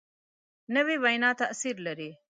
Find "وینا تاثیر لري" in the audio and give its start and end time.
1.03-2.11